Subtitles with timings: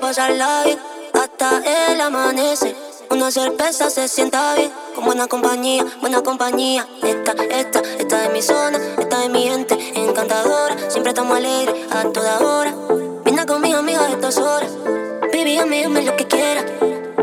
[0.00, 0.78] pasarla bien
[1.12, 2.74] hasta el amanecer.
[3.10, 6.86] Una cerveza se sienta bien, con buena compañía, buena compañía.
[7.02, 10.76] Esta, esta, esta es mi zona, esta es mi gente encantadora.
[10.90, 12.74] Siempre estamos alegres a toda hora.
[13.24, 14.70] Vina con mis amigas estas horas.
[15.32, 16.64] Baby, dame lo que quieras.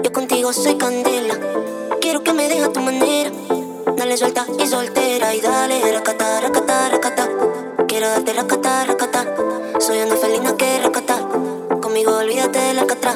[0.03, 1.35] Yo contigo soy candela.
[2.01, 3.31] Quiero que me dejes a tu manera.
[3.95, 7.29] Dale suelta y soltera y dale racata, racata, racata.
[7.87, 9.25] Quiero darte racata, racata.
[9.79, 10.94] Soy una felina que racata.
[12.25, 13.13] Olvídate de la catra.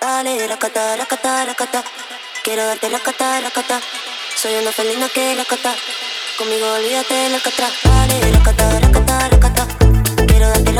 [0.00, 1.84] Dale, racata, racata, racata.
[2.42, 3.80] Quiero darte la cata, racata.
[4.34, 5.72] Soy una felina que racata.
[6.36, 7.68] Conmigo olvídate de la catra.
[7.84, 9.66] Dale, racata, racata, racata.
[10.26, 10.79] Quiero darte la